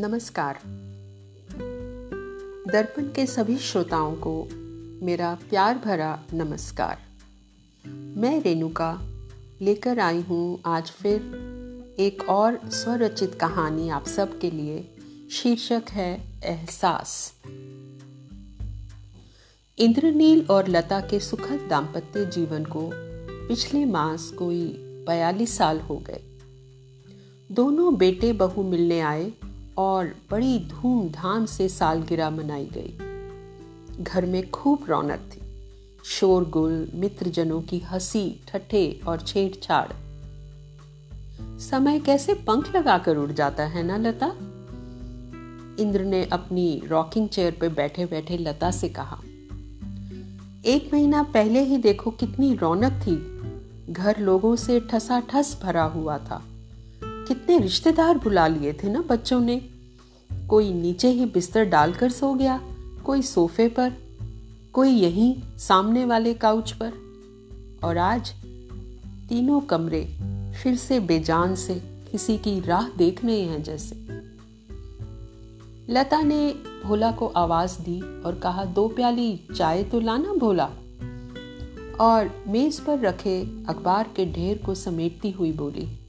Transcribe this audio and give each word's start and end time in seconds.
नमस्कार। 0.00 0.58
दर्पण 2.72 3.02
के 3.02 3.26
सभी 3.26 3.58
श्रोताओं 3.58 4.14
को 4.16 4.48
मेरा 5.06 5.38
प्यार 5.50 5.78
भरा 5.78 6.22
नमस्कार। 6.34 6.98
मैं 8.16 8.42
रेणुका 8.42 9.02
लेकर 9.60 9.98
आई 9.98 10.20
हूँ 10.20 10.60
आज 10.66 10.90
फिर 10.90 11.16
एक 11.98 12.22
और 12.28 12.60
स्वरचित 12.70 13.34
कहानी 13.34 13.88
आप 13.88 14.06
सबके 14.06 14.50
लिए 14.50 14.88
शीर्षक 15.30 15.82
है 15.90 16.40
एहसास। 16.44 17.34
इंद्रनील 19.78 20.46
और 20.50 20.68
लता 20.68 21.00
के 21.00 21.20
सुखद 21.20 21.66
दाम्पत्य 21.70 22.24
जीवन 22.24 22.64
को 22.64 22.90
पिछले 23.48 23.84
मास 23.84 24.30
कोई 24.30 24.66
बयालीस 25.06 25.56
साल 25.56 25.80
हो 25.80 25.96
गए। 25.96 26.20
दोनों 27.52 27.96
बेटे 27.96 28.32
बहू 28.32 28.62
मिलने 28.62 29.00
आए 29.00 29.32
और 29.80 30.14
बड़ी 30.30 30.58
धूमधाम 30.58 31.46
से 31.46 31.68
सालगिरह 31.68 32.30
मनाई 32.30 32.66
गई। 32.72 32.96
घर 34.04 34.26
में 34.26 34.50
खूब 34.50 34.84
रौनक 34.88 35.30
थी। 35.32 35.40
शोरगुल, 36.04 36.88
मित्रजनों 36.94 37.60
की 37.62 37.78
हँसी, 37.78 38.44
ठट्ठे 38.48 39.00
और 39.08 39.20
छेड़छाड़। 39.20 39.92
समय 41.60 41.98
कैसे 42.00 42.34
पंख 42.34 42.76
लगाकर 42.76 43.16
उड़ 43.16 43.32
जाता 43.32 43.64
है 43.64 43.82
ना, 43.82 43.96
लता? 43.96 44.32
इंद्र 45.82 46.04
ने 46.04 46.24
अपनी 46.24 46.82
रॉकिंग 46.86 47.28
चेयर 47.28 47.58
पर 47.60 47.68
बैठे 47.68 48.06
बैठे 48.06 48.38
लता 48.38 48.70
से 48.70 48.88
कहा, 48.88 49.20
एक 50.64 50.90
महीना 50.92 51.22
पहले 51.22 51.60
ही 51.60 51.76
देखो 51.76 52.10
कितनी 52.10 52.54
रौनक 52.54 52.92
थी। 52.92 53.92
घर 53.92 54.18
लोगों 54.18 54.56
से 54.56 54.80
ठसा 54.80 55.20
ठस 55.20 55.60
भरा 55.62 55.84
हुआ 55.84 56.18
था। 56.18 56.42
कितने 57.50 57.62
रिश्तेदार 57.62 58.18
बुला 58.18 58.46
लिए 58.46 58.72
थे 58.72 58.88
ना 58.88 59.00
बच्चों 59.00 59.40
ने। 59.40 59.62
कोई 60.48 60.72
नीचे 60.72 61.08
ही 61.08 61.24
बिस्तर 61.26 61.64
डालकर 61.64 62.10
सो 62.10 62.34
गया, 62.34 62.60
कोई 63.04 63.22
सोफे 63.22 63.68
पर, 63.68 63.92
कोई 64.72 64.88
यहीं 64.88 65.58
सामने 65.58 66.04
वाले 66.04 66.34
काउच 66.34 66.72
पर। 66.72 66.92
और 67.84 67.98
आज 67.98 68.30
तीनों 69.28 69.60
कमरे 69.60 70.04
फिर 70.62 70.76
से 70.76 71.00
बेजान 71.00 71.54
से 71.54 71.74
किसी 72.12 72.38
की 72.38 72.60
राह 72.60 72.88
देख 72.88 73.24
रहे 73.24 73.42
हैं 73.42 73.62
जैसे। 73.62 73.96
लता 75.92 76.22
ने 76.22 76.54
भोला 76.84 77.12
को 77.12 77.26
आवाज़ 77.26 77.80
दी 77.80 78.22
और 78.22 78.34
कहा, 78.34 78.64
दो 78.64 78.88
प्याली 78.88 79.40
चाय 79.56 79.82
तो 79.82 80.00
लाना 80.00 80.32
भोला। 80.32 80.70
और 82.00 82.44
मेज 82.48 82.80
पर 82.80 82.98
रखे 82.98 83.42
अखबार 83.68 84.10
के 84.16 84.32
ढेर 84.32 84.58
को 84.66 84.74
समेटती 84.74 85.30
हुई 85.30 85.52
बोली 85.52 85.99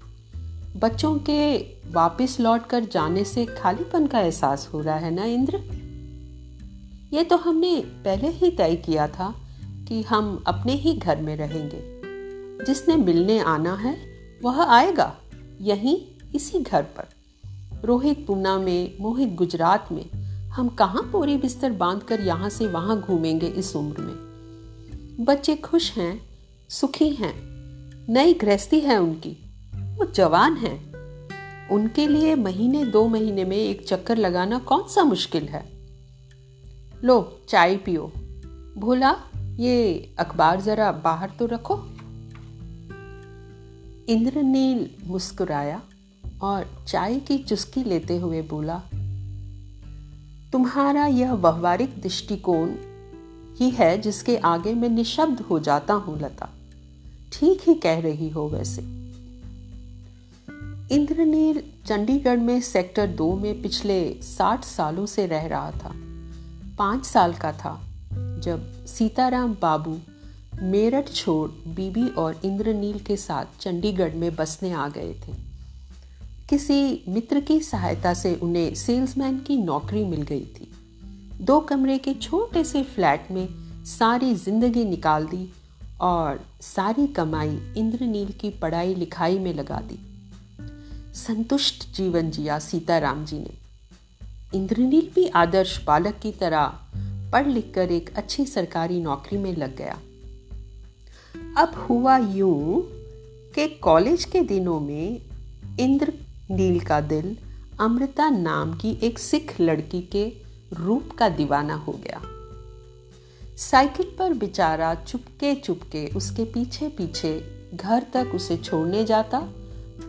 बच्चों 0.77 1.15
के 1.15 1.57
वापस 1.91 2.37
लौट 2.39 2.67
कर 2.67 2.85
जाने 2.85 3.23
से 3.23 3.45
खालीपन 3.45 4.07
का 4.07 4.19
एहसास 4.19 4.69
हो 4.73 4.81
रहा 4.81 4.95
है 4.95 5.11
ना, 5.11 5.25
इंद्र? 5.25 5.57
ये 7.13 7.23
तो 7.23 7.37
हमने 7.37 7.83
पहले 7.85 8.27
ही 8.27 8.51
तय 8.51 8.75
किया 8.75 9.07
था 9.07 9.35
कि 9.87 10.01
हम 10.01 10.43
अपने 10.47 10.73
ही 10.73 10.93
घर 10.93 11.21
में 11.21 11.37
रहेंगे। 11.37 12.01
जिसने 12.65 12.95
मिलने 12.95 13.39
आना 13.39 13.75
है, 13.75 13.97
वह 14.43 14.63
आएगा 14.63 15.17
यहीं 15.61 16.01
इसी 16.35 16.59
घर 16.59 16.83
पर। 16.83 17.07
रोहित 17.85 18.27
पूना 18.27 18.59
में, 18.59 18.97
मोहित 19.01 19.29
गुजरात 19.29 19.89
में, 19.91 20.05
हम 20.47 20.69
कहाँ 20.69 21.09
पूरी 21.11 21.37
बिस्तर 21.37 21.71
बाँध 21.71 22.03
कर 22.03 22.21
यहाँ 22.21 22.49
से 22.49 22.67
वहाँ 22.67 23.01
घूमेंगे 23.01 23.47
इस 23.47 23.75
उम्र 23.75 24.01
में? 24.01 24.31
बच्चे 25.25 25.55
खुश 25.55 25.97
हैं, 25.97 26.21
सुखी 26.69 27.09
हैं, 27.09 27.33
नई 28.13 28.33
गृहस्थी 28.33 28.79
है 28.79 28.97
उनकी। 28.97 29.40
वो 30.01 30.11
जवान 30.11 30.57
हैं। 30.57 31.67
उनके 31.67 32.07
लिए 32.07 32.35
महीने, 32.35 32.85
दो 32.85 33.07
महीने 33.07 33.45
में 33.45 33.57
एक 33.57 33.87
चक्कर 33.87 34.17
लगाना 34.17 34.59
कौन 34.59 34.83
सा 34.87 35.03
मुश्किल 35.03 35.43
है? 35.43 35.63
लो, 37.03 37.41
चाय 37.49 37.75
पियो। 37.75 38.11
भोला, 38.77 39.15
ये 39.37 40.13
अखबार 40.19 40.61
जरा 40.61 40.91
बाहर 40.91 41.29
तो 41.29 41.45
रखो। 41.45 41.75
इंद्रनील 44.09 44.89
मुस्कुराया 45.07 45.81
और 46.41 46.85
चाय 46.87 47.19
की 47.19 47.37
चुस्की 47.37 47.83
लेते 47.83 48.17
हुए 48.17 48.41
बोला, 48.41 48.81
तुम्हारा 50.51 51.05
यह 51.05 51.33
व्यवहारिक 51.33 52.01
दृष्टिकोण 52.01 52.69
ही 53.57 53.69
है 53.69 54.01
जिसके 54.01 54.37
आगे 54.37 54.73
मैं 54.73 54.89
निशब्द 54.89 55.41
हो 55.41 55.59
जाता 55.59 55.93
हूँ, 55.93 56.19
लता। 56.19 56.49
ठीक 57.33 57.61
ही 57.67 57.75
कह 57.75 57.99
रही 57.99 58.29
हो 58.29 58.49
वैसे। 58.49 59.00
इंद्रनील 60.91 61.61
चंडीगढ़ 61.87 62.37
में 62.37 62.59
सेक्टर 62.61 63.07
दो 63.07 63.31
में 63.35 63.61
पिछले 63.61 63.99
साठ 64.21 64.63
सालों 64.63 65.05
से 65.05 65.25
रह 65.27 65.45
रहा 65.47 65.69
था। 65.71 65.91
पाँच 66.77 67.05
साल 67.05 67.33
का 67.33 67.51
था, 67.51 67.71
जब 68.13 68.85
सीताराम 68.87 69.53
बाबू 69.61 69.97
मेरठ 70.63 71.11
छोड़ 71.11 71.49
बीबी 71.69 72.07
और 72.15 72.41
इंद्रनील 72.45 72.99
के 72.99 73.17
साथ 73.17 73.59
चंडीगढ़ 73.59 74.15
में 74.15 74.35
बसने 74.35 74.71
आ 74.71 74.87
गए 74.89 75.13
थे। 75.19 75.33
किसी 76.49 77.03
मित्र 77.07 77.39
की 77.39 77.59
सहायता 77.61 78.13
से 78.13 78.35
उन्हें 78.35 78.75
सेल्समैन 78.75 79.39
की 79.39 79.57
नौकरी 79.57 80.05
मिल 80.05 80.21
गई 80.21 80.45
थी। 80.55 80.71
दो 81.41 81.59
कमरे 81.61 81.97
के 81.97 82.13
छोटे 82.13 82.63
से 82.63 82.83
फ्लैट 82.85 83.31
में 83.31 83.47
सारी 83.87 84.35
ज़िंदगी 84.35 84.85
निकाल 84.85 85.27
दी 85.27 85.47
और 86.01 86.45
सारी 86.61 87.07
कमाई 87.07 87.59
इंद्रनील 87.77 88.33
की 88.41 88.49
पढ़ाई 88.49 88.95
लिखाई 88.95 89.39
में 89.39 89.53
लगा 89.53 89.81
दी। 89.81 90.07
संतुष्ट 91.15 91.95
जीवन 91.95 92.31
जिया 92.31 92.59
सीताराम 92.59 93.25
जी 93.25 93.39
ने। 93.39 93.53
इंद्रनील 94.57 95.09
भी 95.15 95.27
आदर्श 95.27 95.83
बालक 95.83 96.19
की 96.23 96.31
तरह 96.31 96.79
पढ़ 97.31 97.47
लिख 97.47 97.71
कर 97.75 97.91
एक 97.91 98.15
अच्छी 98.15 98.45
सरकारी 98.45 99.01
नौकरी 99.01 99.37
में 99.37 99.55
लग 99.55 99.77
गया। 99.77 99.99
अब 101.57 101.75
हुआ 101.75 102.17
यूँ 102.17 102.81
कि 103.55 103.67
कॉलेज 103.67 104.25
के 104.25 104.41
दिनों 104.41 104.79
में 104.79 105.21
इंद्रनील 105.79 106.79
का 106.79 107.01
दिल 107.01 107.37
अमृता 107.79 108.29
नाम 108.29 108.73
की 108.73 108.99
एक 109.03 109.19
सिख 109.19 109.61
लड़की 109.61 110.01
के 110.01 110.33
रूप 110.73 111.11
का 111.17 111.29
दीवाना 111.29 111.75
हो 111.75 111.91
गया। 111.91 112.21
साइकिल 113.57 114.15
पर 114.19 114.33
बेचारा 114.33 114.95
चुपके 114.95 115.55
चुपके 115.55 116.07
उसके 116.07 116.43
पीछे 116.43 116.87
पीछे 116.87 117.51
घर 117.75 118.05
तक 118.13 118.31
उसे 118.35 118.57
छोड़ने 118.57 119.05
जाता 119.05 119.37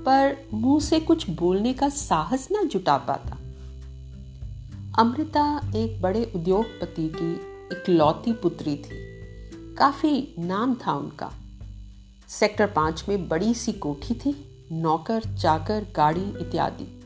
पर 0.06 0.36
मुँह 0.54 0.80
से 0.80 1.00
कुछ 1.00 1.30
बोलने 1.30 1.72
का 1.72 1.88
साहस 1.88 2.48
ना 2.52 2.62
जुटा 2.62 2.96
पाता। 2.96 3.38
अमृता 4.98 5.72
एक 5.76 6.02
बड़े 6.02 6.32
उद्योगपति 6.36 7.12
की 7.16 7.32
इकलौती 7.76 8.32
पुत्री 8.32 8.76
थी। 8.76 9.12
काफ़ी 9.74 10.34
नाम 10.38 10.74
था 10.74 10.92
उनका। 10.92 11.32
सेक्टर 12.28 12.66
पाँच 12.66 13.04
में 13.08 13.28
बड़ी 13.28 13.54
सी 13.54 13.72
कोठी 13.72 14.14
थी, 14.14 14.66
नौकर, 14.72 15.20
चाकर, 15.20 15.86
गाड़ी 15.96 16.30
इत्यादि। 16.40 17.00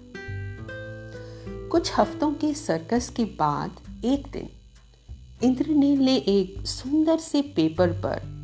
कुछ 1.68 1.98
हफ्तों 1.98 2.32
के 2.32 2.54
सर्कस 2.54 3.08
के 3.08 3.24
बाद 3.24 3.70
एक 4.04 4.26
दिन 4.32 4.48
इंद्रनील 5.42 5.98
ने 5.98 6.16
एक 6.16 6.66
सुंदर 6.66 7.18
से 7.18 7.42
पेपर 7.42 7.88
पर 7.88 8.36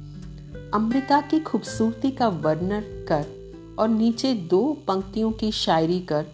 अमृता 0.75 1.21
की 1.21 1.41
खूबसूरती 1.41 2.11
का 2.11 2.29
वर्णन 2.29 2.81
कर 2.81 3.42
और 3.79 3.89
नीचे 3.89 4.35
दो 4.35 4.77
पंक्तियों 4.89 5.33
की 5.33 5.53
शायरी 5.53 6.01
कर 6.01 6.27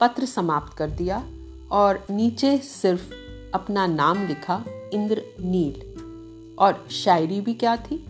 पत्र 0.00 0.26
समाप्त 0.26 0.76
कर 0.76 0.90
दिया 0.90 1.24
और 1.70 2.06
नीचे 2.10 2.58
सिर्फ़ 2.58 3.12
अपना 3.54 3.86
नाम 3.86 4.26
लिखा, 4.26 4.64
इंद्र 4.92 5.22
नील। 5.40 6.56
और 6.58 6.86
शायरी 6.90 7.40
भी 7.40 7.54
क्या 7.54 7.76
थी? 7.76 8.06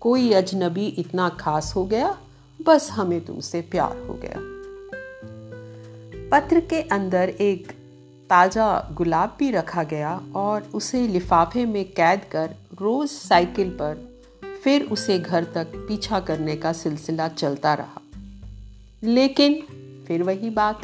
कोई 0.00 0.32
अजनबी 0.32 0.86
इतना 0.86 1.28
खास 1.28 1.72
हो 1.76 1.84
गया, 1.84 2.18
बस 2.66 2.90
हमें 2.90 3.24
तुमसे 3.24 3.60
प्यार 3.60 3.96
हो 3.96 4.14
गया। 4.14 4.36
पत्र 6.30 6.60
के 6.60 6.80
अंदर 6.80 7.28
एक 7.28 7.72
ताज़ा 8.30 8.88
गुलाब 8.92 9.36
भी 9.38 9.50
रखा 9.50 9.82
गया 9.82 10.22
और 10.34 10.62
उसे 10.74 11.08
लिफाफे 11.08 11.66
में 11.66 11.84
कैद 11.84 12.20
कर 12.32 12.54
रोज 12.80 13.08
साइकिल 13.08 13.70
पर, 13.70 14.22
फिर 14.64 14.82
उसे 14.82 15.18
घर 15.18 15.44
तक 15.44 15.66
पीछा 15.88 16.20
करने 16.20 16.56
का 16.56 16.72
सिलसिला 16.72 17.28
चलता 17.28 17.74
रहा। 17.74 18.00
लेकिन 19.04 19.54
फिर 20.08 20.22
वही 20.22 20.50
बात। 20.50 20.80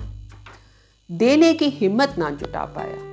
देने 1.13 1.55
की 1.55 1.65
हिम्मत 1.65 2.15
ना 2.19 2.31
जुटा 2.31 2.65
पाया। 2.65 3.11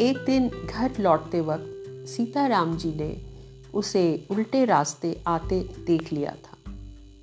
एक 0.00 0.24
दिन 0.26 0.48
घर 0.48 0.92
लौटते 1.00 1.40
वक्त 1.40 1.70
सीताराम 2.08 2.76
जी 2.76 2.94
ने 2.94 3.22
उसे 3.74 4.26
उल्टे 4.30 4.64
रास्ते 4.64 5.22
आते 5.26 5.60
देख 5.60 6.12
लिया 6.12 6.30
था। 6.30 6.72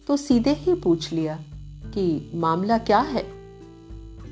तो 0.08 0.18
सीधे 0.18 0.54
ही 0.54 0.74
पूछ 0.74 1.14
लिया 1.14 1.40
कि, 1.86 2.32
मामला 2.36 2.78
क्या 2.78 3.00
है? 3.00 3.24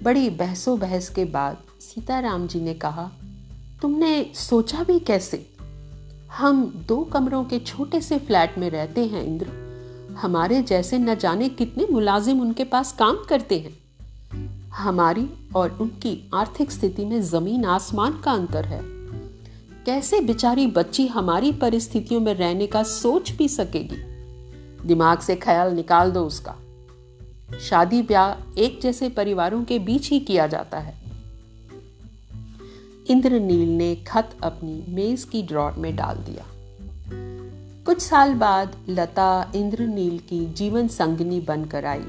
बड़ी 0.03 0.29
बहसो 0.29 0.77
बहस 0.77 1.09
के 1.09 1.25
बाद 1.25 1.57
सीताराम 1.79 2.47
जी 2.47 2.61
ने 2.61 2.73
कहा, 2.73 3.11
तुमने 3.81 4.31
सोचा 4.35 4.83
भी 4.83 4.99
कैसे? 4.99 5.49
हम 6.31 6.85
दो 6.87 7.03
कमरों 7.03 7.43
के 7.43 7.59
छोटे 7.59 8.01
से 8.01 8.17
फ्लैट 8.17 8.57
में 8.57 8.69
रहते 8.69 9.05
हैं, 9.05 9.23
इंद्र। 9.23 9.68
हमारे 10.21 10.61
जैसे 10.61 10.97
न 10.97 11.15
जाने 11.15 11.49
कितने 11.49 11.87
मुलाजिम 11.91 12.41
उनके 12.41 12.63
पास 12.63 12.93
काम 12.93 13.17
करते 13.29 13.59
हैं। 13.59 13.79
हमारी 14.69 15.29
और 15.55 15.77
उनकी 15.81 16.31
आर्थिक 16.33 16.71
स्थिति 16.71 17.05
में 17.05 17.21
ज़मीन 17.21 17.65
आसमान 17.65 18.19
का 18.19 18.31
अंतर 18.31 18.65
है। 18.65 18.81
कैसे 19.85 20.21
बेचारी 20.21 20.67
बच्ची 20.67 21.07
हमारी 21.07 21.51
परिस्थितियों 21.51 22.21
में 22.21 22.33
रहने 22.33 22.67
का 22.67 22.83
सोच 22.83 23.31
भी 23.31 23.47
सकेगी? 23.47 23.95
दिमाग 24.87 25.19
से 25.19 25.35
ख्याल 25.35 25.73
निकाल 25.73 26.11
दो 26.11 26.23
उसका। 26.23 26.55
शादी 27.69 28.01
ब्याह 28.01 28.59
एक 28.59 28.79
जैसे 28.81 29.09
परिवारों 29.09 29.63
के 29.63 29.79
बीच 29.79 30.09
ही 30.09 30.19
किया 30.19 30.47
जाता 30.47 30.79
है। 30.79 30.95
इंद्रनील 33.09 33.69
ने 33.69 33.95
खत 33.95 34.37
अपनी 34.43 34.85
मेज 34.89 35.23
की 35.23 35.43
ड्रॉर 35.43 35.71
में 35.71 35.95
डाल 35.95 36.15
दिया। 36.15 36.45
कुछ 37.89 38.01
साल 38.01 38.33
बाद 38.33 38.85
लता 38.89 39.51
इंद्रनील 39.55 40.19
की 40.19 40.45
जीवन 40.45 40.87
संगनी 40.87 41.39
बनकर 41.39 41.85
आई। 41.85 42.03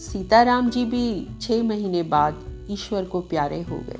सीताराम 0.00 0.70
जी 0.70 0.84
भी 0.84 1.26
छह 1.40 1.62
महीने 1.62 2.02
बाद 2.02 2.66
ईश्वर 2.70 3.04
को 3.04 3.20
प्यारे 3.20 3.62
हो 3.62 3.78
गए। 3.78 3.98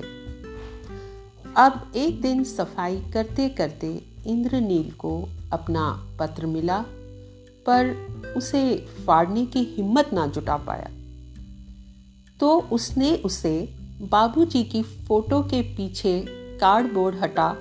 अब 1.57 1.91
एक 1.95 2.21
दिन 2.21 2.43
सफ़ाई 2.43 3.01
करते 3.13 3.49
करते 3.49 4.01
इंद्रनील 4.27 4.91
को 4.91 5.29
अपना 5.53 6.07
पत्र 6.19 6.45
मिला, 6.45 6.85
पर 7.65 7.91
उसे 8.37 8.85
फाड़ने 9.07 9.45
की 9.45 9.59
हिम्मत 9.59 10.13
ना 10.13 10.27
जुटा 10.27 10.57
पाया। 10.57 10.89
तो 12.39 12.59
उसने 12.59 13.15
उसे 13.15 13.69
बाबूजी 14.01 14.63
की 14.63 14.83
फ़ोटो 14.83 15.41
के 15.41 15.61
पीछे 15.61 16.25
कार्डबोर्ड 16.61 17.15
हटा 17.15 17.57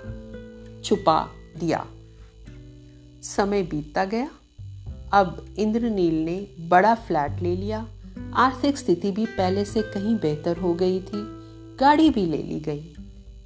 छुपा 0.84 1.28
दिया। 1.60 1.86
समय 3.26 3.62
बीतता 3.62 4.04
गया। 4.04 4.30
अब 5.12 5.46
इंद्रनील 5.58 6.24
ने 6.24 6.48
बड़ा 6.68 6.94
फ्लैट 6.94 7.42
ले 7.42 7.56
लिया। 7.56 7.86
आर्थिक 8.34 8.78
स्थिति 8.78 9.10
भी 9.10 9.26
पहले 9.26 9.64
से 9.64 9.82
कहीं 9.82 10.16
बेहतर 10.16 10.56
हो 10.56 10.74
गई 10.74 11.00
थी। 11.00 11.36
गाड़ी 11.80 12.10
भी 12.10 12.26
ले 12.26 12.42
ली 12.42 12.60
गई 12.60 12.94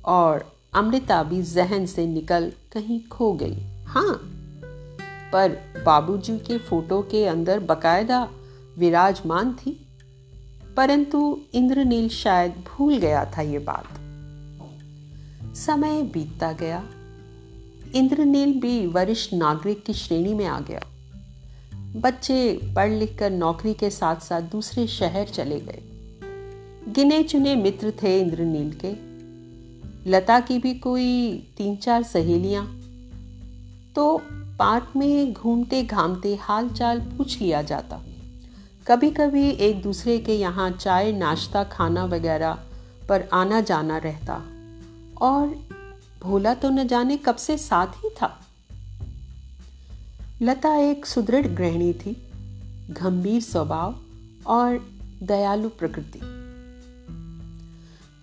और 0.04 0.52
अमृता 0.74 1.22
भी 1.22 1.42
जहन 1.42 1.86
से 1.86 2.06
निकल 2.06 2.52
कहीं 2.72 3.08
खो 3.08 3.32
गई। 3.32 3.84
हाँ 3.84 4.14
पर 5.32 5.48
बाबूजी 5.86 6.38
के 6.38 6.58
फ़ोटो 6.58 7.02
के 7.02 7.26
अंदर 7.26 7.60
बकायदा 7.60 8.28
विराजमान 8.78 9.52
थी। 9.52 9.86
परंतु 10.76 11.40
इंद्रनील 11.54 12.08
शायद 12.08 12.52
भूल 12.52 12.98
गया 12.98 13.32
था 13.36 13.42
ये 13.42 13.58
बात। 13.58 13.88
समय 15.56 16.02
बीतता 16.02 16.52
गया। 16.52 16.84
इंद्रनील 17.94 18.60
भी 18.60 18.86
वरिष्ठ 18.86 19.34
नागरिक 19.34 19.84
की 19.84 19.92
श्रेणी 19.92 20.34
में 20.34 20.46
आ 20.46 20.60
गया। 20.60 20.80
बच्चे 21.74 22.60
पढ़ 22.76 22.90
लिख 22.90 23.18
कर 23.18 23.30
नौकरी 23.30 23.74
के 23.74 23.90
साथ 23.90 24.16
साथ 24.16 24.40
दूसरे 24.40 24.86
शहर 24.86 25.26
चले 25.26 25.60
गए। 25.60 25.82
गिने 26.88 27.22
चुने 27.22 27.56
मित्र 27.56 27.92
थे 28.02 28.20
इंद्रनील 28.20 28.80
के। 28.84 29.10
लता 30.10 30.40
की 30.40 30.58
भी 30.58 30.74
कोई 30.74 31.36
तीन 31.58 31.76
चार 31.76 32.02
सहेलियाँ। 32.02 32.80
तो 33.96 34.22
पार्क 34.32 34.92
में 34.96 35.32
घूमते 35.32 35.82
घामते 35.82 36.36
हाल 36.36 36.68
चाल 36.68 37.00
पूछ 37.00 37.40
लिया 37.40 37.62
जाता। 37.62 38.02
कभी 38.86 39.10
कभी 39.10 39.50
एक 39.50 39.82
दूसरे 39.82 40.18
के 40.18 40.34
यहाँ 40.34 40.70
चाय, 40.70 41.12
नाश्ता, 41.12 41.64
खाना 41.64 42.04
वगैरह 42.04 42.58
पर 43.08 43.28
आना 43.32 43.60
जाना 43.60 43.98
रहता। 43.98 44.42
और 45.22 45.56
भोला 46.22 46.54
तो 46.54 46.70
न 46.70 46.86
जाने 46.86 47.16
कब 47.16 47.36
से 47.36 47.58
साथ 47.58 47.86
ही 47.86 48.08
था। 48.10 48.36
लता 50.42 50.74
एक 50.76 51.06
सुदृढ़ 51.06 51.46
गृहिणी 51.46 51.92
थी, 51.92 52.12
गंभीर 52.90 53.40
स्वभाव 53.42 53.98
और 54.46 54.78
दयालु 55.22 55.68
प्रकृति। 55.68 56.20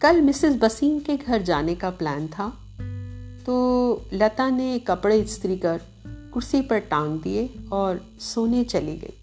कल 0.01 0.21
मिसेस 0.21 0.55
बसीम 0.55 0.99
के 0.99 1.17
घर 1.17 1.41
जाने 1.41 1.75
का 1.75 1.89
प्लान 1.89 2.27
था 2.27 2.49
तो 3.45 3.55
लता 4.13 4.49
ने 4.49 4.79
कपड़े 4.79 5.19
इस्त्री 5.19 5.57
कर 5.57 5.81
कुर्सी 6.33 6.61
पर 6.61 6.79
टांग 6.79 7.19
दिए 7.21 7.49
और 7.71 8.05
सोने 8.19 8.63
चली 8.63 8.97
गई। 8.97 9.13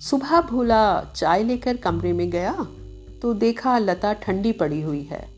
सुबह 0.00 0.40
भोला 0.40 1.00
चाय 1.16 1.42
लेकर 1.44 1.76
कमरे 1.76 2.12
में 2.12 2.30
गया 2.30 2.52
तो 3.22 3.34
देखा 3.34 3.78
लता 3.78 4.12
ठंडी 4.12 4.52
पड़ी 4.52 4.80
हुई 4.80 5.02
है। 5.02 5.35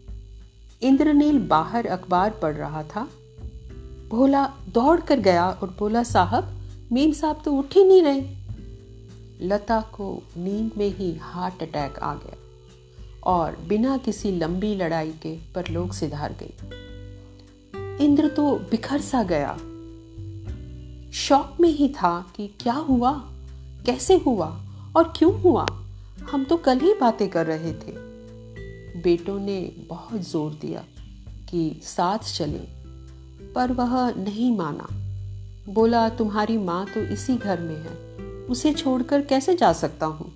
इंद्रनील 0.82 1.38
बाहर 1.38 1.86
अखबार 1.86 2.30
पढ़ 2.30 2.54
रहा 2.54 2.82
था। 2.82 3.08
भोला 4.08 4.46
दौड़ 4.46 5.00
कर 5.00 5.20
गया 5.20 5.50
और 5.50 5.76
बोला, 5.78 6.02
साहब, 6.02 6.58
मीम 6.92 7.12
साहब 7.12 7.42
तो 7.44 7.52
उठ 7.52 7.74
ही 7.74 7.84
नहीं 7.84 8.02
रहे। 8.02 8.38
लता 9.40 9.80
को 9.80 10.22
नींद 10.36 10.70
में 10.76 10.88
ही 10.88 11.16
हार्ट 11.16 11.62
अटैक 11.62 11.98
आ 11.98 12.14
गया 12.14 12.36
और 13.22 13.56
बिना 13.68 13.96
किसी 13.96 14.32
लंबी 14.32 14.74
लड़ाई 14.74 15.10
के 15.10 15.36
परलोक 15.36 15.92
से 15.92 16.08
धार 16.08 16.36
गई। 16.42 16.54
इंद्र 18.04 18.28
तो 18.28 18.54
बिखर 18.54 19.00
सा 19.00 19.22
गया। 19.22 19.58
शौक 21.12 21.56
में 21.60 21.68
ही 21.68 21.88
था 21.88 22.32
कि 22.36 22.54
क्या 22.60 22.72
हुआ, 22.72 23.12
कैसे 23.86 24.16
हुआ 24.16 24.64
और 24.96 25.12
क्यों 25.16 25.40
हुआ। 25.40 25.66
हम 26.30 26.44
तो 26.44 26.56
कल 26.56 26.78
ही 26.78 26.94
बातें 26.94 27.28
कर 27.28 27.46
रहे 27.46 27.72
थे। 27.72 28.07
बेटों 29.02 29.38
ने 29.40 29.72
बहुत 29.88 30.20
ज़ोर 30.20 30.52
दिया 30.52 30.84
कि 31.50 31.80
साथ 31.82 32.18
चले, 32.18 32.78
पर 33.52 33.72
वह 33.72 34.10
नहीं 34.10 34.56
माना। 34.56 34.88
बोला, 35.72 36.08
तुम्हारी 36.08 36.58
माँ 36.58 36.86
तो 36.86 37.00
इसी 37.00 37.36
घर 37.36 37.60
में 37.60 37.76
है, 37.76 37.96
उसे 38.46 38.72
छोड़कर 38.72 39.22
कैसे 39.22 39.54
जा 39.54 39.72
सकता 39.72 40.06
हूँ? 40.06 40.32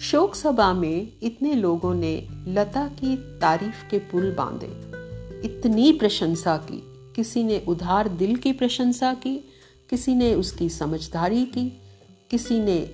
शोक 0.00 0.34
सभा 0.34 0.72
में 0.72 1.12
इतने 1.22 1.54
लोगों 1.54 1.94
ने 1.94 2.28
लता 2.48 2.86
की 2.88 3.16
तारीफ़ 3.16 3.90
के 3.90 3.98
पुल 3.98 4.34
बांधे। 4.34 4.92
इतनी 5.44 5.92
प्रशंसा 5.92 6.56
की, 6.56 6.82
किसी 7.16 7.44
ने 7.44 7.64
उधार 7.68 8.08
दिल 8.08 8.36
की 8.36 8.52
प्रशंसा 8.52 9.14
की, 9.14 9.36
किसी 9.90 10.14
ने 10.14 10.34
उसकी 10.34 10.68
समझदारी 10.68 11.44
की, 11.44 11.80
किसी 12.30 12.60
ने 12.60 12.90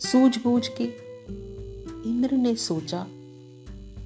सूझबूझ 0.00 0.68
की। 0.68 1.07
इंद्र 2.06 2.34
ने 2.34 2.56
सोचा, 2.56 3.06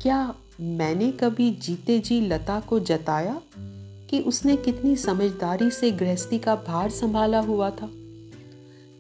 क्या 0.02 0.34
मैंने 0.60 1.12
कभी 1.12 1.50
जीते 1.50 1.98
जी 1.98 2.20
लता 2.20 2.60
को 2.60 2.80
जताया 2.80 3.40
कि 4.10 4.20
उसने 4.20 4.56
कितनी 4.56 4.96
समझदारी 4.96 5.70
से 5.70 5.90
गृहस्थी 5.90 6.38
का 6.38 6.54
भार 6.54 6.90
संभाला 6.90 7.40
हुआ 7.40 7.70
था? 7.70 7.90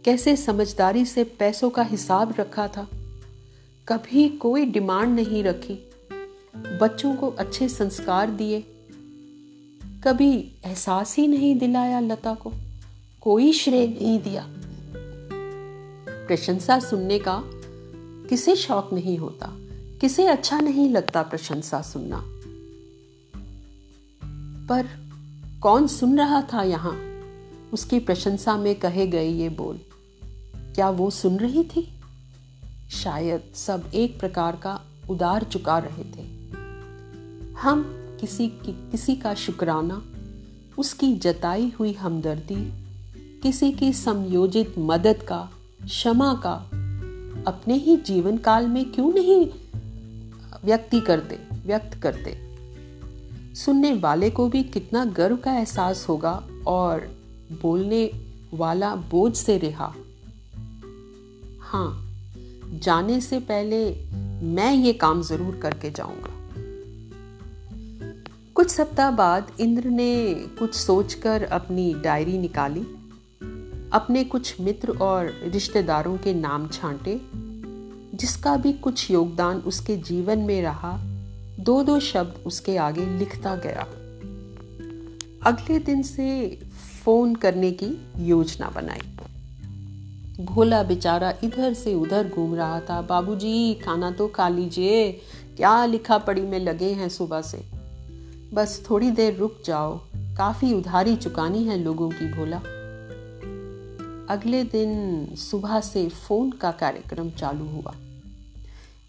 कैसे 0.04 0.36
समझदारी 0.36 1.04
से 1.04 1.24
पैसों 1.24 1.70
का 1.70 1.82
हिसाब 1.82 2.34
रखा 2.38 2.68
था? 2.68 2.88
कभी 3.88 4.28
कोई 4.28 4.64
डिमांड 4.64 5.14
नहीं 5.14 5.44
रखी। 5.44 5.90
बच्चों 6.56 7.14
को 7.14 7.28
अच्छे 7.28 7.68
संस्कार 7.68 8.30
दिए। 8.30 8.60
कभी 10.04 10.52
एहसास 10.64 11.16
ही 11.16 11.26
नहीं 11.26 11.58
दिलाया 11.58 12.00
लता 12.00 12.34
को। 12.34 12.52
कोई 13.20 13.52
श्रेय 13.52 13.86
नहीं 13.86 14.18
दिया। 14.18 14.46
प्रशंसा 16.26 16.78
सुनने 16.78 17.18
का 17.18 17.44
किसे 18.28 18.56
शौक 18.56 18.92
नहीं 18.92 19.16
होता, 19.18 19.48
किसे 20.00 20.26
अच्छा 20.26 20.60
नहीं 20.60 20.88
लगता 20.90 21.22
प्रशंसा 21.22 21.80
सुनना। 21.82 22.22
पर 24.68 24.88
कौन 25.62 25.86
सुन 25.86 26.18
रहा 26.18 26.42
था 26.42 26.62
यहाँ? 26.62 26.98
उसकी 27.72 27.98
प्रशंसा 27.98 28.56
में 28.56 28.74
कहे 28.74 29.06
गए 29.06 29.28
ये 29.28 29.48
बोल, 29.48 29.80
क्या 30.74 30.90
वो 30.90 31.10
सुन 31.10 31.36
रही 31.36 31.64
थी? 31.64 31.88
शायद 32.90 33.42
सब 33.54 33.90
एक 33.94 34.18
प्रकार 34.20 34.56
का 34.56 34.80
उदार 35.10 35.44
चुका 35.44 35.78
रहे 35.78 36.04
थे। 36.04 36.26
हम 37.54 37.82
किसी 38.20 38.48
की, 38.48 38.72
किसी 38.90 39.16
का 39.16 39.34
शुक्राना, 39.34 40.02
उसकी 40.78 41.12
जताई 41.16 41.72
हुई 41.78 41.92
हमदर्दी, 41.92 42.82
किसी 43.40 43.72
की 43.72 43.92
समयोजित 43.92 44.74
मदद 44.78 45.22
का, 45.22 45.50
क्षमा 45.84 46.34
का 46.34 46.70
अपने 47.46 47.74
ही 47.74 47.96
जीवन 47.96 48.36
काल 48.38 48.66
में 48.66 48.84
क्यों 48.92 49.12
नहीं 49.12 49.50
व्यक्ति 50.64 51.00
करते, 51.00 51.38
व्यक्त 51.66 51.94
करते? 52.02 52.36
सुनने 53.54 53.92
वाले 53.94 54.30
को 54.30 54.48
भी 54.48 54.62
कितना 54.62 55.04
गर्व 55.04 55.36
का 55.36 55.52
एहसास 55.52 56.06
होगा 56.08 56.32
और 56.66 57.00
बोलने 57.62 58.10
वाला 58.54 58.94
बोझ 58.94 59.34
से 59.36 59.58
रिहा। 59.58 59.94
हाँ 61.60 62.14
जाने 62.74 63.20
से 63.20 63.38
पहले 63.40 63.84
मैं 64.54 64.72
ये 64.74 64.92
काम 64.92 65.22
ज़रूर 65.22 65.56
करके 65.56 65.90
जाऊँगा। 65.90 66.30
कुछ 68.54 68.70
सप्ताह 68.70 69.10
बाद 69.10 69.50
इंद्र 69.60 69.88
ने 69.88 70.34
कुछ 70.58 70.74
सोचकर 70.74 71.42
अपनी 71.42 71.94
डायरी 71.94 72.38
निकाली। 72.38 72.84
अपने 73.92 74.24
कुछ 74.24 74.60
मित्र 74.60 74.90
और 74.90 75.40
रिश्तेदारों 75.44 76.18
के 76.18 76.34
नाम 76.34 76.68
छांटे, 76.68 77.20
जिसका 78.16 78.56
भी 78.56 78.72
कुछ 78.72 79.10
योगदान 79.10 79.56
उसके 79.56 79.96
जीवन 79.96 80.38
में 80.38 80.62
रहा, 80.62 80.98
दो 81.60 81.82
दो 81.82 82.00
शब्द 82.00 82.46
उसके 82.46 82.76
आगे 82.76 83.06
लिखता 83.06 83.56
गया। 83.56 83.86
अगले 85.50 85.78
दिन 85.78 86.02
से 86.02 86.58
फ़ोन 87.04 87.34
करने 87.34 87.72
की 87.72 88.06
योजना 88.18 88.68
बनाई। 88.68 89.16
भोला 90.44 90.82
बेचारा 90.82 91.34
इधर 91.44 91.74
से 91.74 91.94
उधर 91.94 92.28
घूम 92.28 92.54
रहा 92.54 92.80
था। 92.80 93.02
बाबूजी, 93.02 93.74
खाना 93.74 94.10
तो 94.10 94.28
खा 94.28 94.48
लीजिए। 94.48 95.12
क्या 95.56 95.86
लिखा 95.86 96.18
पड़ी 96.18 96.42
में 96.42 96.58
लगे 96.58 96.92
हैं 96.92 97.08
सुबह 97.08 97.42
से। 97.42 97.62
बस 98.54 98.86
थोड़ी 98.90 99.10
देर 99.10 99.36
रुक 99.36 99.56
जाओ। 99.64 100.00
काफ़ी 100.16 100.74
उधारी 100.74 101.16
चुकानी 101.16 101.64
है 101.64 101.78
लोगों 101.78 102.08
की 102.08 102.32
भोला। 102.32 102.62
अगले 104.32 104.64
दिन 104.64 105.34
सुबह 105.36 105.80
से 105.80 106.08
फ़ोन 106.08 106.50
का 106.50 106.70
कार्यक्रम 106.70 107.30
चालू 107.30 107.64
हुआ। 107.64 107.94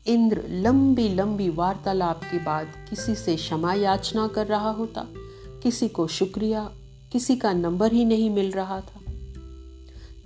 इंद्र 0.08 0.44
लंबी 0.50 1.10
लंबी 1.10 1.50
वार्तालाप 1.50 2.24
के 2.24 2.38
बाद 2.38 2.68
किसी 2.90 3.16
से 3.16 3.36
क्षमा 3.36 3.74
याचना 3.74 4.28
कर 4.28 4.48
रहा 4.48 4.70
होता, 4.70 5.08
किसी 5.64 5.88
को 5.88 6.08
शुक्रिया, 6.08 6.70
किसी 7.12 7.36
का 7.36 7.54
नंबर 7.54 7.94
ही 7.94 8.06
नहीं 8.06 8.30
मिल 8.30 8.52
रहा 8.52 8.82
था। 8.82 9.00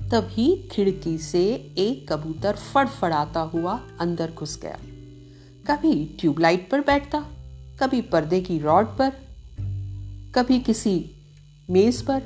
तभी 0.09 0.69
खिड़की 0.71 1.17
से 1.17 1.43
एक 1.77 2.13
कबूतर 2.13 2.55
फड़फड़ाता 2.55 3.39
हुआ 3.39 3.79
अंदर 3.99 4.31
घुस 4.31 4.59
गया। 4.61 4.79
कभी 5.67 6.17
ट्यूबलाइट 6.19 6.69
पर 6.69 6.81
बैठता, 6.81 7.25
कभी 7.79 8.01
पर्दे 8.01 8.41
की 8.41 8.59
रॉड 8.59 8.85
पर, 8.85 9.09
कभी 10.35 10.59
किसी 10.59 11.11
मेज 11.69 12.01
पर। 12.01 12.21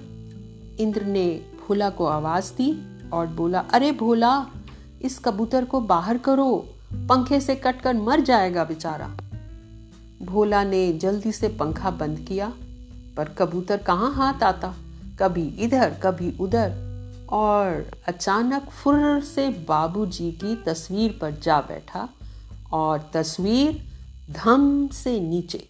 इंद्र 0.79 1.05
ने 1.05 1.50
भोला 1.71 1.89
को 1.89 2.05
आवाज़ 2.05 2.51
दी 2.51 2.69
और 3.09 3.27
बोला, 3.27 3.59
अरे 3.59 3.91
भोला, 3.91 4.47
इस 5.01 5.19
कबूतर 5.19 5.65
को 5.65 5.81
बाहर 5.81 6.17
करो, 6.17 6.69
पंखे 6.93 7.39
से 7.39 7.55
कटकर 7.55 7.93
मर 7.93 8.19
जाएगा 8.19 8.63
बेचारा। 8.63 9.07
भोला 10.21 10.63
ने 10.63 10.93
जल्दी 10.93 11.31
से 11.31 11.47
पंखा 11.47 11.91
बंद 11.91 12.19
किया, 12.19 12.53
पर 13.17 13.29
कबूतर 13.29 13.77
कहाँ 13.77 14.13
हाथ 14.13 14.43
आता? 14.43 14.75
कभी 15.19 15.47
इधर, 15.47 15.89
कभी 15.89 16.37
उधर, 16.39 16.73
और 17.29 17.91
अचानक 18.07 18.69
फुर्र 18.69 19.21
से 19.21 19.49
बाबूजी 19.49 20.31
की 20.31 20.55
तस्वीर 20.55 21.19
पर 21.21 21.31
जा 21.31 21.59
बैठा 21.61 22.09
और 22.73 23.11
तस्वीर 23.13 23.83
धम 24.31 24.87
से 24.87 25.19
नीचे। 25.19 25.69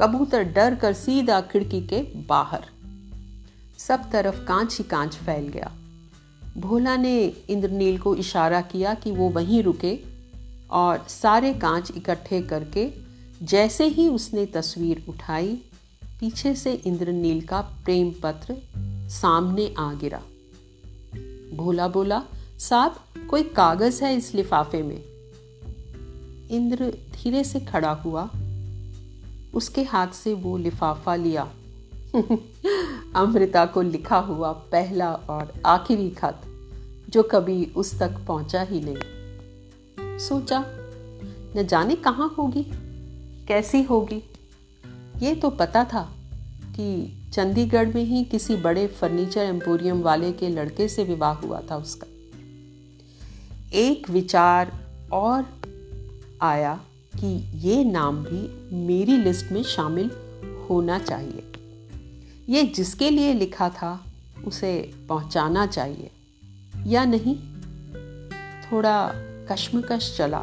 कबूतर 0.00 0.42
डर 0.42 0.74
कर 0.74 0.92
सीधा 0.92 1.40
खिड़की 1.40 1.80
के 1.80 2.02
बाहर 2.28 2.64
सब 3.88 4.10
तरफ़ 4.10 4.44
कांच 4.44 4.78
ही 4.78 4.84
कांच 4.84 5.14
फैल 5.14 5.48
गया। 5.48 5.72
भोला 6.56 6.96
ने 6.96 7.24
इंद्रनील 7.26 7.98
को 7.98 8.14
इशारा 8.14 8.60
किया 8.60 8.94
कि 8.94 9.10
वो 9.10 9.28
वहीं 9.28 9.62
रुके 9.62 9.98
और 10.70 11.06
सारे 11.08 11.54
कांच 11.54 11.90
इकट्ठे 11.96 12.42
करके 12.42 12.92
जैसे 13.42 13.84
ही 13.84 14.08
उसने 14.08 14.46
तस्वीर 14.46 15.04
उठाई, 15.08 15.56
पीछे 16.20 16.54
से 16.54 16.72
इंद्रनील 16.72 17.46
का 17.46 17.60
प्रेम 17.60 18.14
पत्र 18.22 18.56
सामने 19.08 19.74
आ 19.78 19.94
गिरा। 19.94 20.22
भोला 21.56 21.88
बोला, 21.88 22.22
साहब, 22.58 22.96
कोई 23.30 23.42
कागज़ 23.42 24.04
है 24.04 24.16
इस 24.16 24.34
लिफाफे 24.34 24.82
में? 24.82 25.04
इंद्र 26.50 26.90
धीरे 26.90 27.44
से 27.44 27.60
खड़ा 27.60 27.92
हुआ। 27.92 28.30
उसके 29.54 29.82
हाथ 29.82 30.08
से 30.08 30.34
वो 30.34 30.58
लिफाफा 30.58 31.14
लिया। 31.14 31.52
अमृता 33.16 33.66
को 33.66 33.82
लिखा 33.82 34.18
हुआ 34.18 34.52
पहला 34.52 35.14
और 35.14 35.52
आखिरी 35.66 36.10
खत, 36.10 36.40
जो 37.10 37.22
कभी 37.22 37.64
उस 37.76 37.98
तक 37.98 38.16
पहुँचा 38.28 38.62
ही 38.62 38.80
नहीं। 38.80 40.18
सोचा, 40.18 40.64
न 41.56 41.66
जाने 41.68 41.96
कहाँ 41.96 42.34
होगी, 42.38 42.66
कैसी 43.48 43.82
होगी। 43.82 44.22
ये 45.18 45.34
तो 45.34 45.50
पता 45.50 45.84
था 45.84 46.12
कि 46.76 47.16
चंडीगढ़ 47.32 47.94
में 47.94 48.04
ही 48.04 48.24
किसी 48.24 48.56
बड़े 48.56 48.86
फर्नीचर 48.86 49.40
एम्पोरियम 49.40 50.02
वाले 50.02 50.32
के 50.32 50.48
लड़के 50.48 50.88
से 50.88 51.04
विवाह 51.04 51.32
हुआ 51.32 51.60
था 51.70 51.76
उसका। 51.76 52.06
एक 53.72 54.10
विचार 54.10 54.72
और 55.12 55.44
आया 56.42 56.80
कि 57.14 57.58
ये 57.68 57.84
नाम 57.84 58.24
भी 58.24 58.70
मेरी 58.86 59.16
लिस्ट 59.16 59.52
में 59.52 59.62
शामिल 59.62 60.10
होना 60.70 60.98
चाहिए। 60.98 61.51
ये 62.48 62.62
जिसके 62.64 63.10
लिए 63.10 63.34
लिखा 63.34 63.68
था, 63.68 64.04
उसे 64.46 64.94
पहुंचाना 65.08 65.66
चाहिए। 65.66 66.10
या 66.86 67.04
नहीं? 67.04 67.36
थोड़ा 68.62 69.12
कश्मकश 69.50 70.16
चला। 70.16 70.42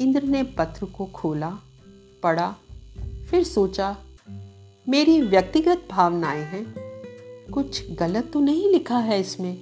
इंद्र 0.00 0.22
ने 0.22 0.42
पत्र 0.42 0.86
को 0.86 1.06
खोला, 1.06 1.58
पढ़ा, 2.22 2.56
फिर 3.30 3.44
सोचा, 3.44 3.96
मेरी 4.88 5.22
व्यक्तिगत 5.22 5.88
भावनाएँ 5.90 6.42
हैं, 6.42 6.74
कुछ 7.54 7.90
गलत 7.90 8.30
तो 8.32 8.40
नहीं 8.40 8.72
लिखा 8.72 8.98
है 8.98 9.20
इसमें? 9.20 9.58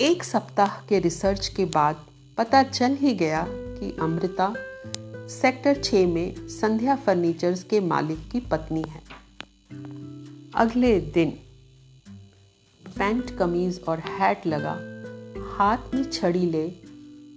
एक 0.00 0.24
सप्ताह 0.24 0.86
के 0.86 0.98
रिसर्च 0.98 1.48
के 1.48 1.64
बाद 1.64 2.06
पता 2.38 2.62
चल 2.62 2.94
ही 2.94 3.14
गया 3.14 3.46
कि 3.48 3.96
अमृता 4.00 4.54
सेक्टर 5.28 5.82
छ 5.84 5.94
में 5.94 6.48
संध्या 6.48 6.96
फर्नीचर्स 6.96 7.62
के 7.64 7.80
मालिक 7.80 8.30
की 8.30 8.40
पत्नी 8.40 8.84
है। 8.88 9.02
अगले 10.54 11.00
दिन, 11.00 11.30
पैंट, 12.98 13.38
कमीज 13.38 13.80
और 13.88 13.98
हैट 13.98 14.46
लगा, 14.46 14.72
हाथ 15.56 15.94
में 15.94 16.10
छड़ी 16.10 16.46
ले, 16.50 16.74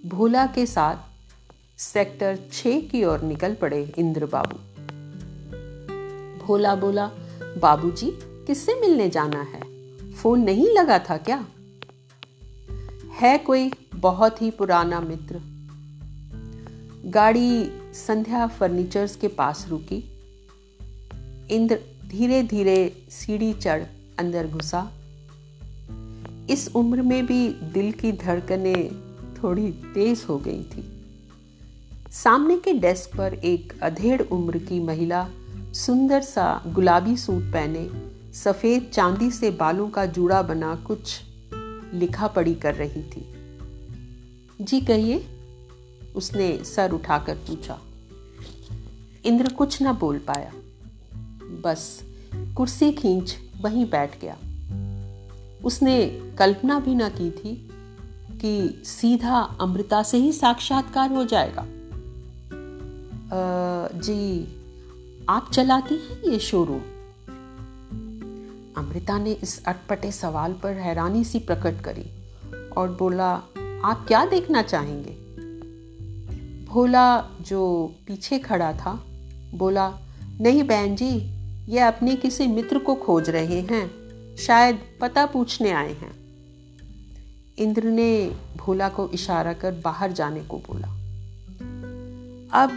भोला 0.06 0.46
के 0.46 0.66
साथ 0.66 0.96
सेक्टर 1.80 2.38
छ 2.52 2.62
की 2.66 3.04
ओर 3.04 3.20
निकल 3.20 3.54
पड़े 3.54 3.94
इंद्र 3.98 4.26
बाबू। 4.26 4.56
भोला 6.46 6.74
बोला, 6.74 7.06
बाबूजी, 7.58 8.10
किससे 8.22 8.80
मिलने 8.80 9.08
जाना 9.08 9.42
है? 9.42 9.62
फ़ोन 10.12 10.40
नहीं 10.40 10.68
लगा 10.68 10.98
था 10.98 11.16
क्या? 11.16 11.46
है 13.10 13.38
कोई 13.38 13.70
बहुत 13.94 14.42
ही 14.42 14.50
पुराना 14.50 15.00
मित्र। 15.00 15.40
गाड़ी 17.06 17.79
संध्या 17.94 18.46
फर्नीचर्स 18.46 19.16
के 19.16 19.28
पास 19.28 19.66
रुकी। 19.68 20.04
इंद्र 21.50 21.78
धीरे 22.06 22.42
धीरे 22.42 23.06
सीढ़ी 23.10 23.52
चढ़ 23.52 23.82
अंदर 24.18 24.46
घुसा। 24.46 24.92
इस 26.50 26.70
उम्र 26.74 27.02
में 27.02 27.26
भी 27.26 27.48
दिल 27.48 27.92
की 27.92 28.12
धड़कनें 28.12 28.90
थोड़ी 29.42 29.72
तेज 29.72 30.26
हो 30.28 30.38
गई 30.38 30.62
थी। 30.62 31.04
सामने 32.10 32.56
के 32.56 32.72
डेस्क 32.72 33.16
पर 33.16 33.34
एक 33.34 33.80
अधेड़ 33.82 34.22
उम्र 34.22 34.58
की 34.58 34.80
महिला 34.80 35.28
सुंदर 35.72 36.20
सा 36.20 36.62
गुलाबी 36.66 37.16
सूट 37.16 37.42
पहने, 37.42 37.90
सफ़ेद 38.32 38.90
चांदी 38.92 39.30
से 39.30 39.50
बालों 39.50 39.88
का 39.88 40.06
जूड़ा 40.06 40.42
बना 40.42 40.74
कुछ 40.74 41.20
लिखा 41.94 42.26
पड़ी 42.26 42.54
कर 42.54 42.74
रही 42.74 43.02
थी। 43.02 43.34
जी 44.60 44.80
कहिए 44.80 45.39
उसने 46.16 46.64
सर 46.64 46.92
उठाकर 46.92 47.34
पूछा 47.34 47.78
इंद्र 49.24 49.52
कुछ 49.52 49.82
ना 49.82 49.92
बोल 49.92 50.18
पाया। 50.18 50.52
बस 51.64 52.02
कुर्सी 52.56 52.92
खींच 52.92 53.36
वहीं 53.60 53.90
बैठ 53.90 54.20
गया। 54.20 54.36
उसने 55.64 56.20
कल्पना 56.38 56.80
भी 56.80 56.94
ना 56.94 57.08
की 57.08 57.30
थी 57.30 57.70
कि 58.32 58.82
सीधा 58.84 59.56
अमृता 59.60 60.02
से 60.02 60.18
ही 60.18 60.32
साक्षात्कार 60.32 61.12
हो 61.12 61.24
जाएगा। 61.24 61.62
आ, 61.62 61.66
जी 64.00 64.48
आप 65.28 65.50
चलाती 65.52 65.94
हैं 65.94 66.22
ये 66.22 66.38
शोरूम 66.38 66.80
अमृता 68.76 69.18
ने 69.18 69.32
इस 69.32 69.64
अटपटे 69.64 70.12
सवाल 70.12 70.52
पर 70.52 70.72
हैरानी 70.72 71.24
सी 71.24 71.38
प्रकट 71.38 71.80
करी 71.80 72.06
और 72.76 72.90
बोला 72.90 73.42
आप 73.84 74.04
क्या 74.08 74.26
देखना 74.26 74.62
चाहेंगे? 74.62 75.19
भोला 76.70 77.20
जो 77.40 77.94
पीछे 78.06 78.38
खड़ा 78.38 78.72
था, 78.72 79.04
बोला, 79.54 79.88
नहीं 80.40 80.62
बहन 80.62 80.96
जी, 80.96 81.30
ये 81.68 81.78
अपने 81.78 82.16
किसी 82.16 82.46
मित्र 82.46 82.78
को 82.78 82.94
खोज 82.94 83.30
रहे 83.30 83.60
हैं, 83.60 83.90
शायद 84.36 84.78
पता 85.00 85.26
पूछने 85.26 85.70
आए 85.70 85.92
हैं। 85.92 86.12
इंद्र 87.58 87.84
ने 87.84 88.36
भोला 88.56 88.88
को 88.88 89.08
इशारा 89.08 89.52
कर 89.52 89.72
बाहर 89.84 90.12
जाने 90.12 90.40
को 90.40 90.58
बोला। 90.58 90.88
अब 92.52 92.70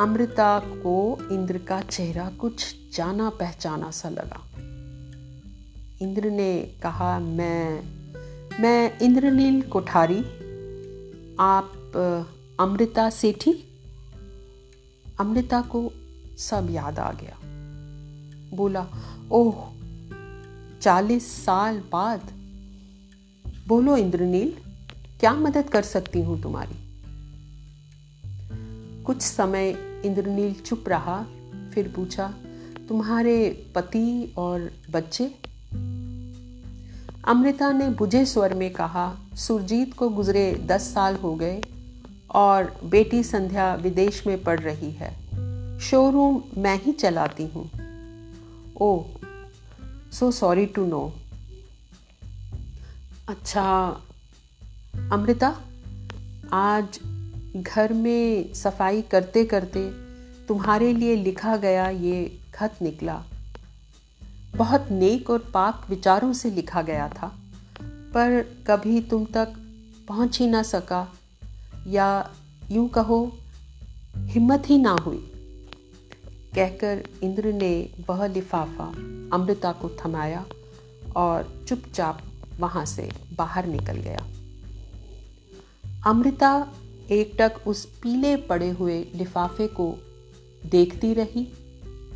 अमृता 0.00 0.58
को 0.58 1.18
इंद्र 1.32 1.58
का 1.58 1.80
चेहरा 1.80 2.30
कुछ 2.40 2.74
जाना 2.96 3.30
पहचाना 3.30 3.90
सा 3.90 4.08
लगा। 4.08 4.40
इंद्र 6.02 6.30
ने 6.30 6.60
कहा, 6.82 7.18
मैं 7.18 7.80
मैं 8.60 8.98
इंद्रनील 8.98 9.62
कोठारी, 9.62 10.20
आप 11.40 11.72
अमृता 12.62 13.10
सेठी, 13.10 13.64
अमृता 15.20 15.60
को 15.60 15.92
सब 16.38 16.68
याद 16.70 16.98
आ 16.98 17.12
गया। 17.12 17.38
बोला, 18.56 18.86
ओह, 19.30 19.72
चालीस 20.80 21.44
साल 21.44 21.82
बाद। 21.92 22.20
बोलो, 23.68 23.96
इंद्रनील, 23.96 24.52
क्या 25.20 25.34
मदद 25.34 25.68
कर 25.68 25.82
सकती 25.82 26.22
हूँ 26.22 26.42
तुम्हारी? 26.42 26.74
कुछ 29.02 29.22
समय 29.22 29.68
इंद्रनील 30.04 30.54
चुप 30.54 30.84
रहा, 30.88 31.26
फिर 31.74 31.92
पूछा, 31.96 32.34
तुम्हारे 32.88 33.66
पति 33.74 34.34
और 34.36 34.72
बच्चे? 34.90 35.24
अमृता 37.24 37.72
ने 37.72 37.90
बुझे 37.90 38.26
स्वर 38.26 38.54
में 38.54 38.72
कहा, 38.72 39.16
सुरजीत 39.34 39.94
को 39.94 40.08
गुजरे 40.08 40.54
दस 40.66 40.94
साल 40.94 41.16
हो 41.16 41.34
गए 41.34 41.62
और 42.32 42.72
बेटी 42.84 43.22
संध्या 43.22 43.74
विदेश 43.74 44.22
में 44.26 44.42
पढ़ 44.44 44.60
रही 44.60 44.90
है। 44.90 45.10
शोरूम 45.80 46.42
मैं 46.58 46.76
ही 46.82 46.92
चलाती 46.92 47.46
हूँ। 47.46 47.70
Oh 48.80 49.04
so 50.12 50.30
sorry 50.30 50.66
to 50.66 50.86
know 50.86 51.12
अच्छा 53.28 53.64
अमृता, 55.12 55.54
आज 56.52 56.98
घर 57.56 57.92
में 57.92 58.52
सफ़ाई 58.54 59.02
करते 59.02 59.44
करते 59.44 59.90
तुम्हारे 60.48 60.92
लिए 60.92 61.16
लिखा 61.16 61.56
गया 61.56 61.88
ये 61.88 62.38
खत 62.54 62.78
निकला। 62.82 63.22
बहुत 64.56 64.90
नेक 64.90 65.30
और 65.30 65.38
पाक 65.54 65.86
विचारों 65.90 66.32
से 66.32 66.50
लिखा 66.50 66.82
गया 66.82 67.08
था, 67.08 67.26
पर 68.14 68.42
कभी 68.66 69.00
तुम 69.00 69.24
तक 69.24 69.54
पहुँच 70.08 70.38
ही 70.40 70.46
ना 70.46 70.62
सका। 70.62 71.02
या 71.88 72.30
यूँ 72.70 72.88
कहो, 72.88 73.32
हिम्मत 74.16 74.62
ही 74.66 74.78
ना 74.78 74.90
हुई। 74.90 75.28
कहकर 76.54 77.04
इंद्र 77.22 77.52
ने 77.52 77.90
वह 78.08 78.26
लिफाफा 78.26 78.84
अमृता 79.36 79.72
को 79.72 79.90
थमाया 79.90 80.46
और 81.16 81.64
चुपचाप 81.68 82.22
वहाँ 82.58 82.84
से 82.84 83.10
बाहर 83.36 83.66
निकल 83.66 83.96
गया। 83.96 84.26
अमृता 86.06 86.72
एकटक 87.10 87.66
उस 87.66 87.84
पीले 87.84 88.36
पड़े 88.36 88.70
हुए 88.70 89.06
लिफाफे 89.14 89.66
को 89.66 89.98
देखती 90.66 91.14
रही, 91.14 91.44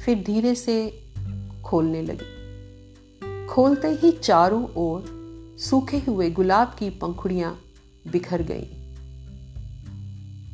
फिर 0.05 0.23
धीरे 0.23 0.55
से 0.55 1.05
खोलने 1.65 2.03
लगी। 2.03 2.37
खोलते 3.47 3.89
ही 3.89 4.13
चारों 4.13 4.69
ओर 4.77 5.05
सूखे 5.61 5.99
हुए 5.99 6.31
गुलाब 6.31 6.77
की 6.79 6.91
पंखुड़ियाँ 6.91 7.61
बिखर 8.13 8.43
गईं। 8.43 8.76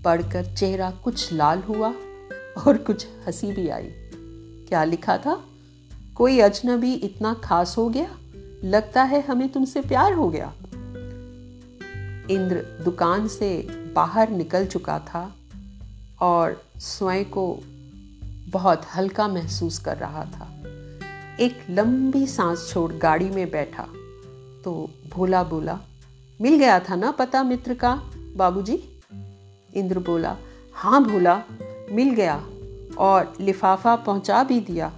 पढ़कर 0.05 0.55
चेहरा 0.55 0.91
कुछ 0.91 1.33
लाल 1.33 1.59
हुआ 1.59 1.89
और 2.67 2.77
कुछ 2.77 3.07
हँसी 3.27 3.53
भी 3.53 3.69
आई। 3.69 3.91
क्या 4.69 4.85
लिखा 4.85 5.19
था? 5.19 5.45
कोई 6.15 6.41
अजनबी 6.41 6.93
इतना 6.95 7.35
खास 7.35 7.75
हो 7.79 7.89
गया? 7.89 8.17
लगता 8.65 9.03
है 9.03 9.21
हमें 9.21 9.49
तुमसे 9.49 9.81
प्यार 9.81 10.13
हो 10.13 10.29
गया। 10.29 10.53
इंद्र 12.31 12.83
दुकान 12.85 13.29
से 13.29 13.67
बाहर 13.95 14.31
निकल 14.31 14.67
चुका 14.67 14.99
था 14.99 15.35
और 16.21 16.63
स्वयं 16.79 17.25
को 17.25 17.61
बहुत 18.49 18.83
हल्का 18.97 19.29
महसूस 19.29 19.79
कर 19.79 19.97
रहा 19.97 20.25
था। 20.25 20.49
एक 21.41 21.67
लंबी 21.71 22.27
सांस 22.27 22.71
छोड़ 22.73 22.93
गाड़ी 22.93 23.29
में 23.29 23.51
बैठा 23.51 23.89
तो 24.65 24.91
भोला 25.11 25.43
बोला, 25.43 25.81
मिल 26.41 26.59
गया 26.59 26.81
था 26.81 26.97
ना 26.97 27.11
पता 27.11 27.43
मित्र 27.43 27.75
का, 27.75 28.03
बाबूजी? 28.37 28.92
इंद्र 29.75 29.99
बोला 29.99 30.37
हाँ 30.75 31.03
भोला, 31.05 31.43
मिल 31.93 32.11
गया 32.11 32.37
और 32.99 33.33
लिफाफा 33.41 33.97
पहुँचा 33.97 34.43
भी 34.43 34.61
दिया। 34.61 34.93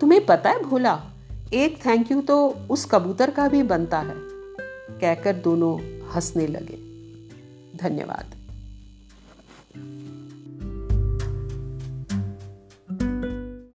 तुम्हें 0.00 0.24
पता 0.26 0.50
है 0.50 0.62
भोला, 0.62 1.00
एक 1.52 1.84
थैंक 1.86 2.10
यू 2.12 2.20
तो 2.20 2.46
उस 2.70 2.84
कबूतर 2.84 3.30
का 3.30 3.48
भी 3.48 3.62
बनता 3.62 3.98
है, 3.98 4.14
कहकर 5.00 5.36
दोनों 5.36 5.78
हंसने 6.10 6.46
लगे। 6.46 6.76
धन्यवाद। 7.78 8.34